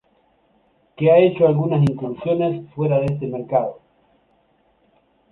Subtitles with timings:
[0.97, 3.81] Que ha hecho algunas incursiones fuera de este mercado.